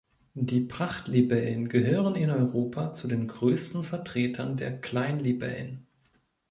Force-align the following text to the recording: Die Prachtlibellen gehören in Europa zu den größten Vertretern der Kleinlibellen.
Die 0.33 0.61
Prachtlibellen 0.61 1.69
gehören 1.69 2.15
in 2.15 2.31
Europa 2.31 2.91
zu 2.91 3.07
den 3.07 3.27
größten 3.27 3.83
Vertretern 3.83 4.57
der 4.57 4.81
Kleinlibellen. 4.81 5.85